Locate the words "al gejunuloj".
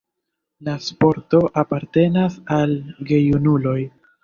2.57-3.79